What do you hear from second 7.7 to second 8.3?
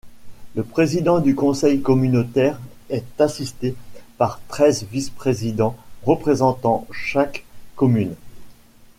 commune.